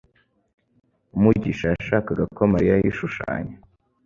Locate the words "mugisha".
1.21-1.65